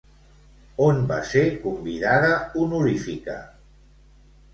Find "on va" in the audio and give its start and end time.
0.85-1.19